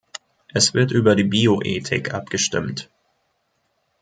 [0.51, 2.89] Es wird über die Bioethik abgestimmt.